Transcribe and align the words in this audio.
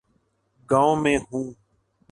گاؤں 0.69 0.95
میں 0.95 1.17
ہوں۔ 1.17 1.53